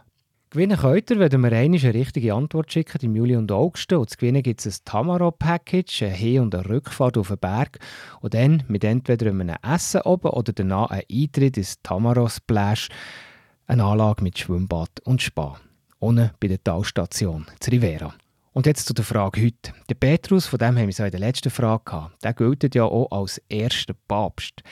[0.52, 3.94] Gewinnen könnt ihr, wenn wir eine richtige Antwort schicken im Juli und August.
[3.94, 7.78] Und zu gewinnen gibt es ein Tamaro-Package, eine Hin- und eine Rückfahrt auf den Berg.
[8.20, 12.90] Und dann mit entweder einem Essen oben oder danach ein Eintritt ins Tamaro-Splash,
[13.68, 15.60] eine Anlage mit Schwimmbad und Spa.
[16.00, 18.16] Unten bei der Talstation, zu Rivera.
[18.52, 19.72] Und jetzt zu der Frage heute.
[19.88, 22.86] Der Petrus, von dem haben wir es in der letzten Frage gehabt, der gilt ja
[22.86, 24.64] auch als erster Papst.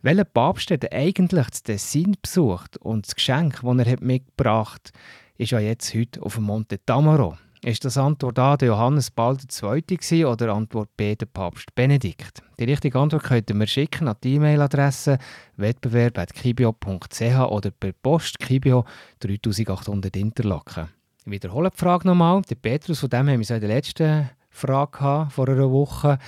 [0.00, 5.00] Welcher Papst hat eigentlich das Tessin besucht und das Geschenk, das er mitgebracht hat,
[5.38, 7.36] ist ja jetzt heute auf dem Monte Tamaro.
[7.64, 10.24] Ist das Antwort A der Johannes Paul II.
[10.24, 12.44] oder Antwort B der Papst Benedikt?
[12.60, 15.18] Die richtige Antwort könnt ihr mir schicken an die E-Mail-Adresse
[15.56, 18.84] wettbewerb.kibio.ch oder per Post Kibio
[19.18, 20.90] 3800 Interlaken.
[21.24, 22.42] Ich wiederhole die Frage nochmal.
[22.42, 26.18] Der Petrus, von dem haben wir in der letzten Frage vor einer Woche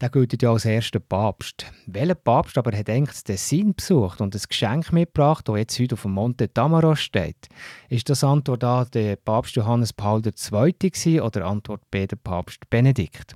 [0.00, 1.66] der gilt ja als erster Papst.
[1.86, 5.94] Welcher Papst aber hat eigentlich das Tessin besucht und ein Geschenk mitgebracht, das jetzt heute
[5.94, 7.48] auf dem Monte Tamaro steht?
[7.88, 11.20] Ist das Antwort A der Papst Johannes Paul II.
[11.20, 13.34] oder Antwort B der Papst Benedikt?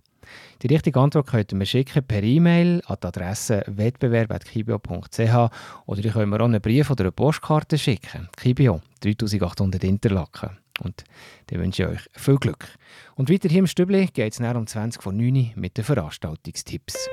[0.62, 5.50] Die richtige Antwort könnt ihr mir schicken per E-Mail an die Adresse wettbewerb.kibio.ch
[5.86, 8.28] oder ihr könnt mir auch einen Brief oder eine Postkarte schicken.
[8.36, 10.61] Kibio, 3800 Interlaken.
[10.82, 11.04] Und
[11.46, 12.66] dann wünsche ich euch viel Glück.
[13.14, 17.08] Und weiter hier im Stübli geht es um 20 vor 9 Uhr mit den Veranstaltungstipps.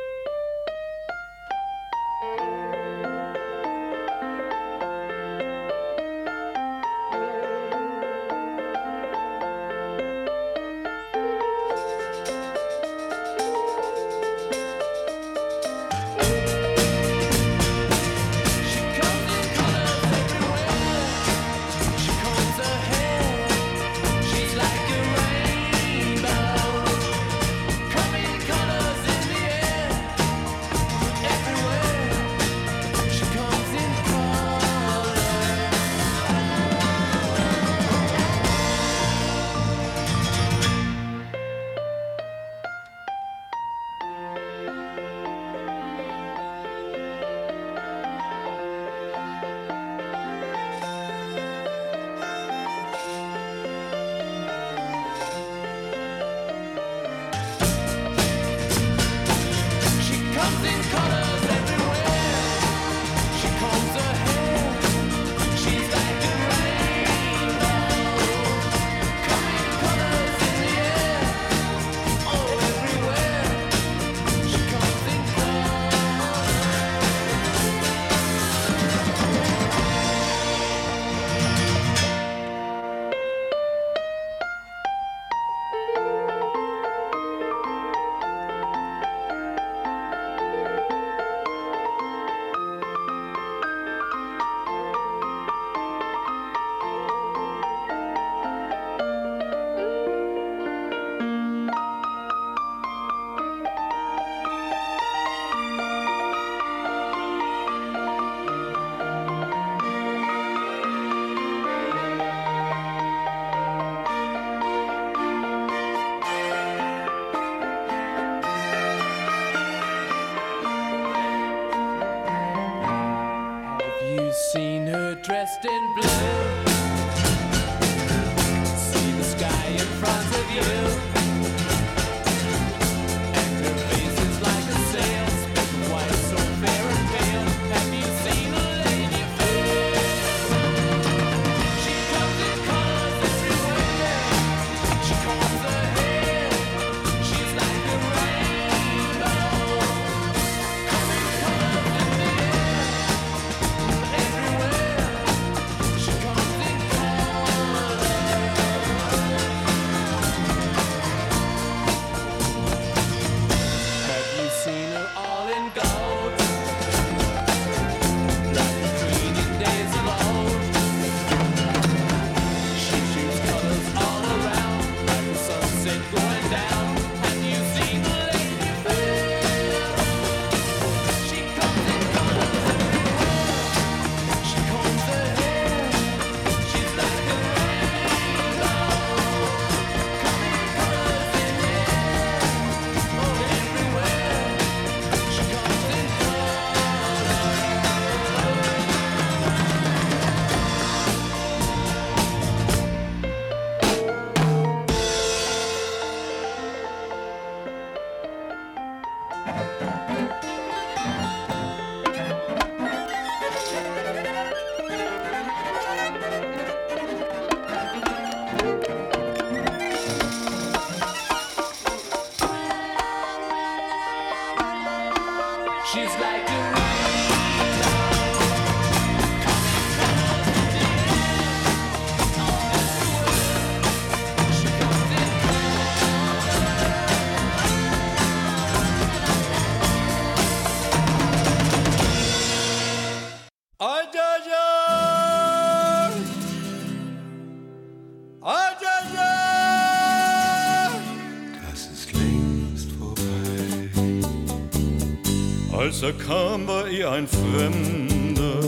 [256.02, 258.64] Er kam, war er ein Fremder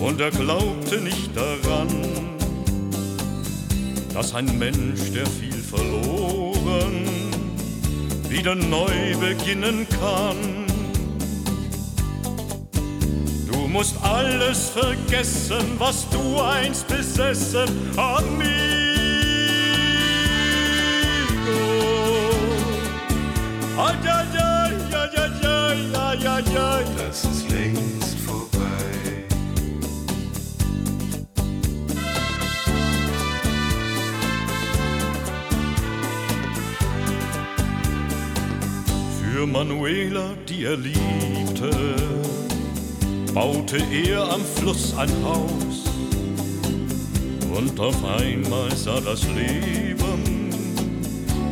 [0.00, 1.88] und er glaubte nicht daran,
[4.14, 7.04] dass ein Mensch, der viel verloren,
[8.30, 10.66] wieder neu beginnen kann.
[13.46, 18.56] Du musst alles vergessen, was du einst besessen, amigo.
[18.56, 18.65] Ai,
[27.16, 28.58] Das ist längst vorbei.
[39.18, 41.70] Für Manuela, die er liebte,
[43.32, 45.84] baute er am Fluss ein Haus.
[47.56, 50.50] Und auf einmal sah das Leben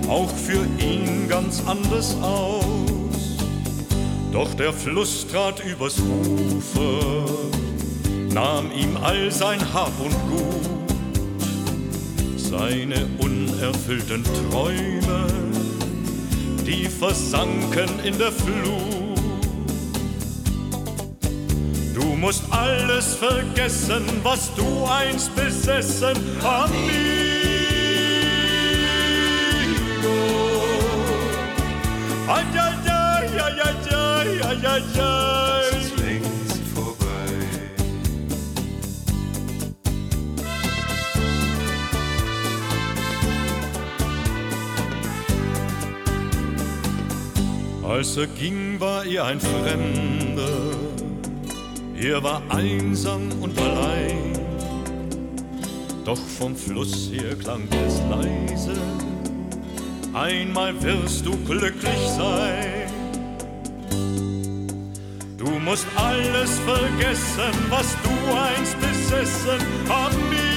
[0.09, 2.84] auch für ihn ganz anders aus.
[4.35, 7.25] Doch der Fluss trat übers Ufer,
[8.31, 11.39] nahm ihm all sein Hab und Gut,
[12.37, 15.29] seine unerfüllten Träume
[16.67, 19.15] die versanken in der Flut.
[21.95, 27.35] Du musst alles vergessen, was du einst besessen, amigo.
[34.67, 35.71] Ai, ai.
[35.71, 37.05] Das ist längst vorbei.
[47.83, 50.75] Als er ging, war er ein Fremder.
[51.97, 54.33] Er war einsam und allein.
[56.05, 58.75] Doch vom Fluss her klang es leise.
[60.13, 62.74] Einmal wirst du glücklich sein
[65.65, 70.55] musst alles vergessen, was du einst besessen, amigo.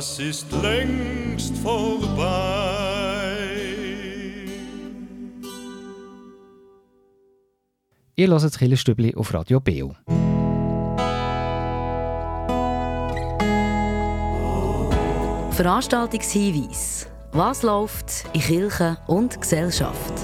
[0.00, 2.20] Das ist längst vorbei.
[8.16, 9.94] Ihr hört Killerstübli auf Radio Beo.
[15.62, 17.06] Veranstaltungshinweis.
[17.32, 20.14] Was läuft in Kirche und Gesellschaft?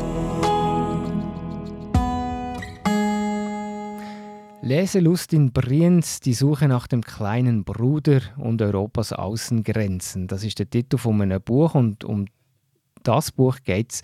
[4.62, 10.26] Leselust in Brienz, die Suche nach dem kleinen Bruder und Europas Außengrenzen.
[10.26, 12.24] Das ist der Titel von einem Buch und um
[13.02, 14.02] das Buch geht es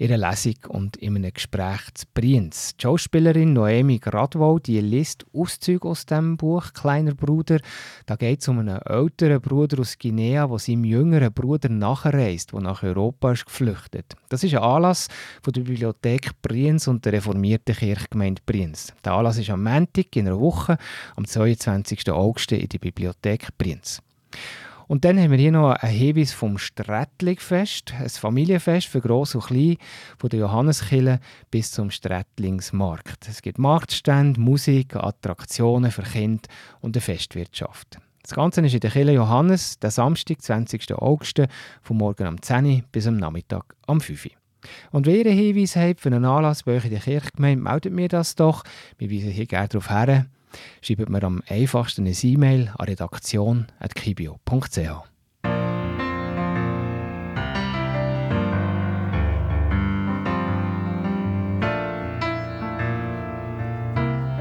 [0.00, 2.74] einer Lesung und in einem Gespräch zu Brienz.
[2.76, 7.60] Die Schauspielerin Noemi Gradwold die liest Auszüge aus dem Buch «Kleiner Bruder».
[8.06, 12.60] Da geht es um einen älteren Bruder aus Guinea, der seinem jüngeren Bruder nachreist, der
[12.60, 14.16] nach Europa ist geflüchtet.
[14.30, 15.08] Das ist ein Anlass
[15.42, 18.94] von der Bibliothek Brienz und der reformierten Kirchgemeinde Brienz.
[19.04, 20.78] Der Anlass ist am Montag in einer Woche,
[21.16, 22.10] am 22.
[22.10, 24.00] August in der Bibliothek Brienz.
[24.90, 29.44] Und dann haben wir hier noch einen Hinweis vom Strättlingfest, ein Familienfest für Gross und
[29.46, 29.76] Klein,
[30.18, 33.28] von der Johanneskille bis zum Strättlingsmarkt.
[33.28, 36.42] Es gibt Marktstände, Musik, Attraktionen für Kinder
[36.80, 38.00] und eine Festwirtschaft.
[38.24, 40.92] Das Ganze ist in der Kille Johannes, der Samstag, 20.
[40.94, 41.40] August,
[41.82, 44.32] vom Morgen um 10 Uhr bis am Nachmittag um 5 Uhr.
[44.90, 47.92] Und wenn ihr einen Hinweis habt für einen Anlass bei euch in der Kirchgemeinde, meldet
[47.92, 48.64] mir das doch.
[48.98, 50.26] Wir weisen hier gerne darauf her.
[50.82, 55.10] Schreibt mir am einfachsten eine E-Mail an redaktion.kibio.ch.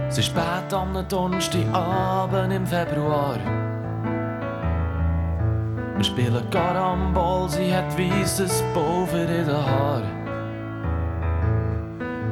[0.10, 3.38] Es ist spät am Donnerstagabend im Februar.
[5.96, 10.19] Wir spielen Karambol, sie hat weißes Pulver in den Haaren.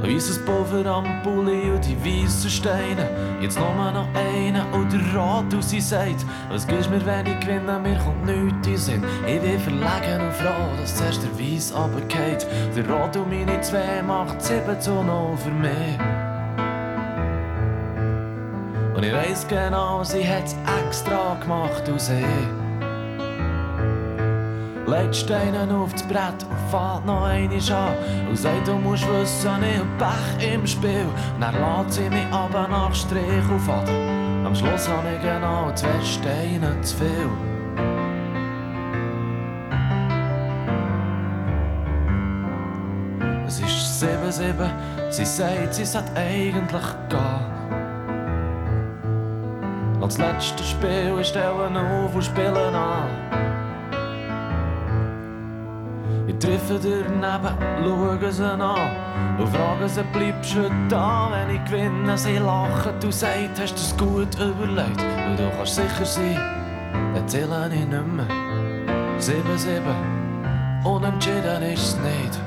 [0.08, 3.10] Ein weißes Pulver am Pulli und die weißen Steine.
[3.42, 7.38] Jetzt nur noch einen und der Rat und sie sagt, was gibst mir, wenn ich
[7.42, 9.04] gewinne, mir kommt nichts in Sinn.
[9.28, 12.48] Ich bin verlegen und froh, dass zuerst der Weiss runtergeht.
[12.74, 16.00] Der Rat und meine zwei macht 7 zu 0 für mich.
[18.96, 20.56] Und ich weiss genau, sie hat's
[20.86, 22.67] extra gemacht aus ich.
[24.88, 28.30] Legt Steine auf das Brett und fällt noch eine an.
[28.30, 31.06] Und sagt, du musst wissen, ich Pech im Spiel.
[31.36, 33.68] Und dann lässt sie mich aber nach Strich auf.
[34.46, 37.30] Am Schluss habe ich genau zwei Steine zu viel.
[43.46, 44.70] Es ist 7-7,
[45.10, 47.58] sie sagt, sie sollte eigentlich gehen.
[50.00, 53.37] Noch das letzte Spiel, ich stelle auf und spiele an.
[56.40, 58.62] Ich treffe daneben, schaue sie an
[59.40, 62.16] und frage sie, bleibst du da, wenn ich gewinne?
[62.16, 65.02] Sie lachen, du sagst, hast du es gut überlegt?
[65.28, 66.40] Und du kannst sicher sein,
[67.26, 68.28] zähle ich nicht mehr.
[69.18, 72.47] Sieben, sieben, unentschieden ist es nicht.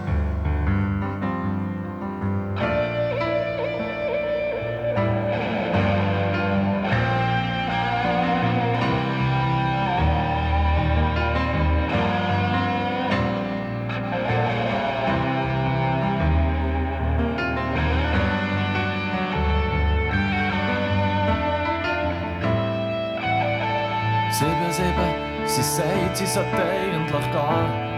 [25.81, 27.91] Sieben, sie sollte eigentlich gehen.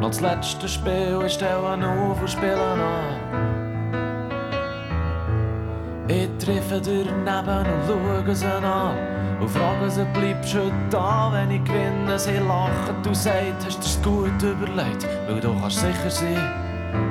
[0.00, 2.80] Noch das letzte Spiel, ich stelle auf und spiele an.
[6.08, 8.96] Ich treffe daneben und schaue sie an.
[9.40, 12.18] Und frage sie, bleibst du da, wenn ich gewinne?
[12.18, 15.06] Sie lachen, du sagst, hast dir's gut überlegt.
[15.26, 16.52] Weil du kannst sicher sein,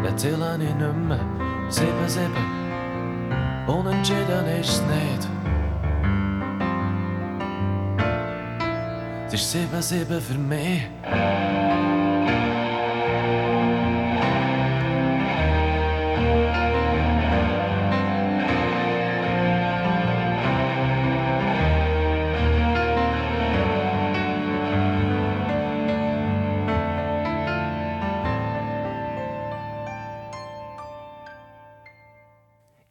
[0.04, 1.20] dann zähle ich nicht mehr.
[1.70, 2.36] Sieben, sieben,
[3.68, 5.41] unentschieden ist es nicht.
[9.34, 10.82] Es ist sieben, sieben für mich.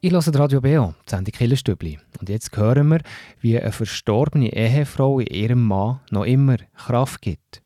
[0.03, 1.99] Ich höre Radio BO, die Sendung Killerstübli.
[2.21, 3.01] Und jetzt hören wir,
[3.39, 7.63] wie eine verstorbene Ehefrau ihrem Mann noch immer Kraft gibt.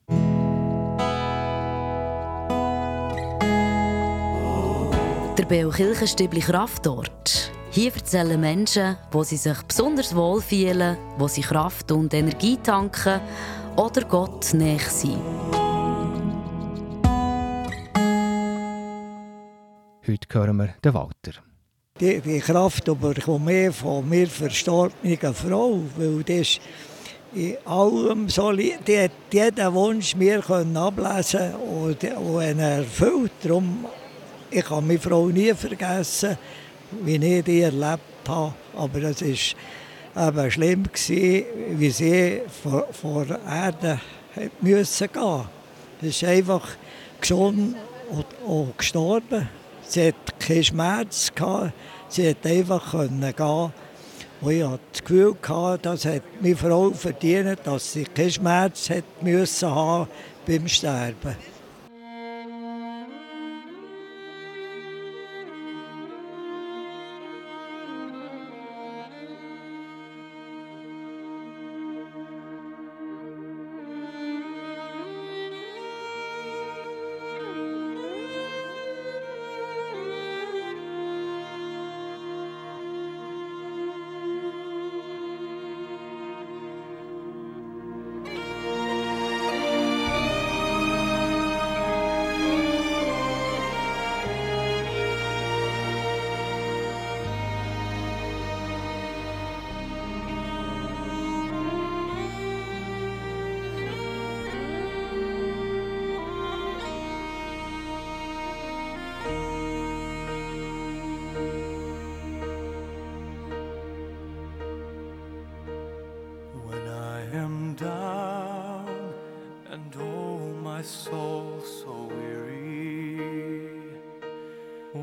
[5.38, 7.52] Der Beo Kirchenstübli Kraftort.
[7.70, 13.20] Hier erzählen Menschen, wo sie sich besonders wohl fühlen, wo sie Kraft und Energie tanken
[13.76, 15.20] oder Gott näher sind.
[20.08, 21.34] Heute hören wir den Walter.
[21.98, 26.60] Die, die Kraft bekomme ich von mir verstorbenen Frau, weil das
[27.34, 33.32] in allem so, die hat jeden Wunsch mir können ablesen und, und erfüllt.
[33.42, 33.86] Darum,
[34.52, 36.38] ich kann meine Frau nie vergessen,
[37.02, 38.54] wie ich die erlebt habe.
[38.76, 39.56] Aber es
[40.16, 41.46] war eben schlimm, gewesen,
[41.80, 44.02] wie sie von, von der Erde
[44.60, 45.44] müssen gehen
[46.02, 46.68] Das ist einfach
[47.22, 47.78] gesund
[48.10, 49.48] und, und gestorben.
[49.88, 51.74] Sie hat keinen Schmerz gehabt.
[52.10, 53.74] Sie hat einfach gehen.
[54.42, 58.90] Und ich hatte das Gefühl, gehabt, das hat meine Frau verdient, dass sie keinen Schmerz
[59.64, 60.08] haben
[60.46, 61.55] beim Sterben.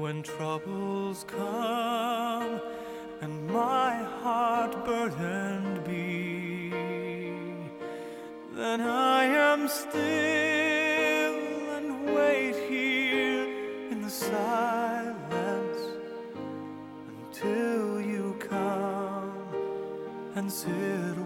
[0.02, 2.60] When troubles come
[3.20, 6.72] and my heart burdened be,
[8.52, 9.92] then I am still
[11.76, 13.46] and wait here
[13.92, 15.78] in the silence
[17.08, 19.32] until you come
[20.34, 21.21] and sit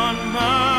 [0.00, 0.69] on my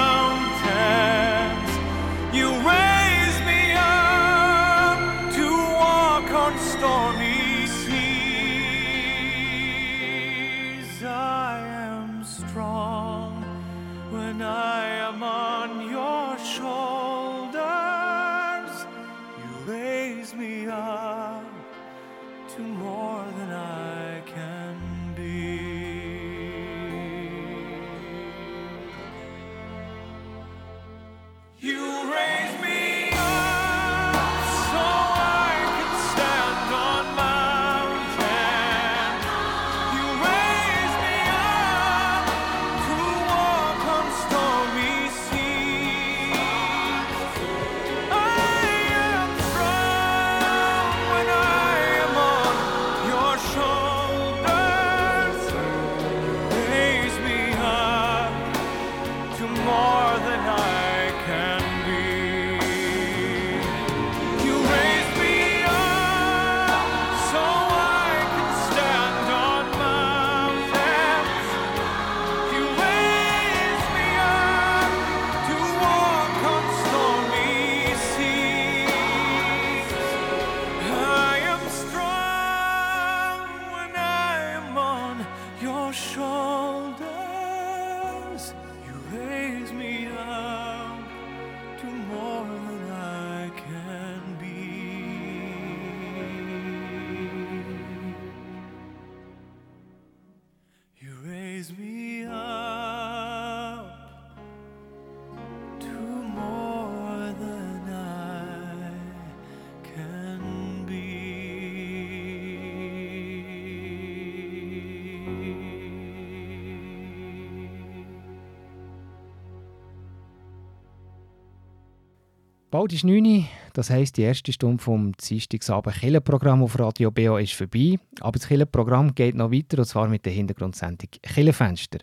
[122.71, 123.43] Bald ist 9 Uhr,
[123.73, 127.99] das heisst, die erste Stunde vom Dienstagsabend Killenprogramm auf Radio BO ist vorbei.
[128.21, 131.99] Aber das Killenprogramm geht noch weiter, und zwar mit der Hintergrundsendung Killenfenster.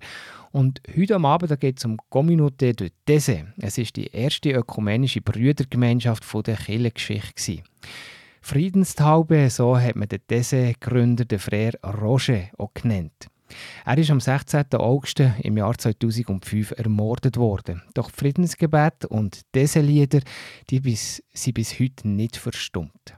[0.53, 3.47] Und heute am Abend geht es um Communauté de Dese.
[3.57, 7.63] Es ist die erste ökumenische Brüdergemeinschaft der Killengeschichte.
[8.43, 13.29] Friedenstaube, so hat man den Dese-Gründer, den Frère Roger, auch genannt.
[13.85, 14.67] Er ist am 16.
[14.75, 17.83] August im Jahr 2005 ermordet worden.
[17.95, 20.21] Doch Friedensgebet und diese Lieder
[20.71, 23.17] die bis, sind bis heute nicht verstummt.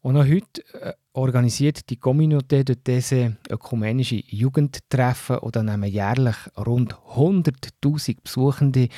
[0.00, 6.94] Und auch heute äh, organisiert die Communauté de These ökumenische Jugendtreffen oder nehmen jährlich rund
[6.94, 8.88] 100.000 Besuchende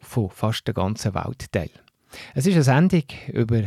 [0.00, 1.70] von fast der ganzen Welt teil.
[2.34, 3.62] Es ist eine Sendung über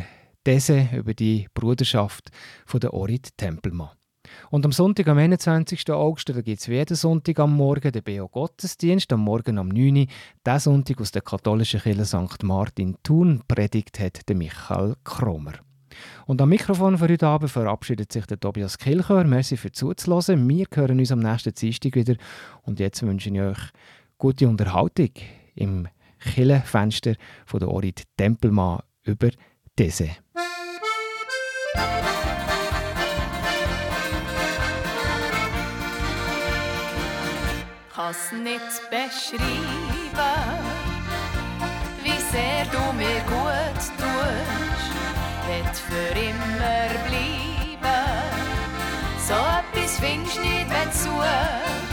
[0.45, 2.29] diese, über die Bruderschaft
[2.65, 3.91] von der Orit Tempelmann.
[4.49, 5.89] Und am Sonntag, am 21.
[5.91, 9.97] August, da gibt es jeden Sonntag am Morgen den BO Gottesdienst, am Morgen um 9
[9.97, 10.05] Uhr.
[10.45, 12.43] Diesen Sonntag aus der katholischen Kirche St.
[12.43, 15.53] Martin Thun predigt hat Michael Kromer.
[16.25, 19.23] Und am Mikrofon für heute Abend verabschiedet sich der Tobias Kilchör.
[19.25, 20.47] Merci für zuzuhören.
[20.47, 22.15] Wir hören uns am nächsten Dienstag wieder.
[22.63, 23.59] Und jetzt wünsche ich euch
[24.17, 25.11] gute Unterhaltung
[25.55, 25.87] im
[26.19, 27.15] Kirchenfenster
[27.45, 29.29] von der Orit Tempelmann über
[29.77, 30.09] diese.
[37.95, 39.41] Kann's nicht beschreiben,
[42.01, 44.89] wie sehr du mir gut tust,
[45.47, 48.03] wird für immer bleiben.
[49.19, 51.83] So etwas findest du nicht, wenn du suchst.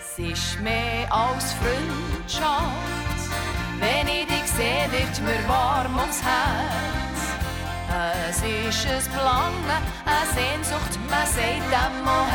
[0.00, 3.20] Es ist mehr als Freundschaft,
[3.80, 6.78] wenn ich dich sehe, wird mir warm ums Herz.
[8.28, 12.28] Es ist ein Belangen, eine Sehnsucht, man sagt dem auch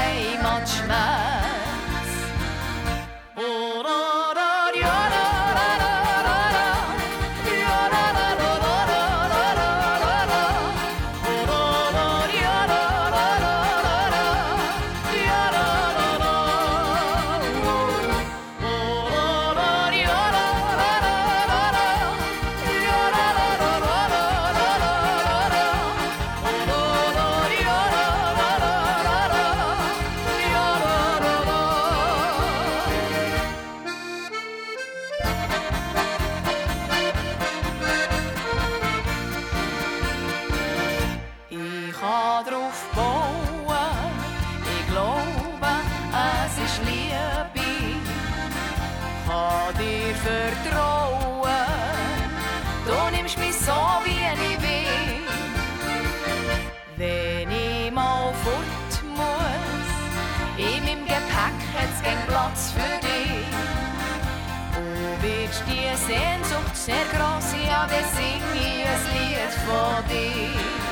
[65.24, 65.62] Heimatschmerz.
[65.68, 70.83] die Sehnsucht sehr groß, ja, wir singen ein Lied von dir.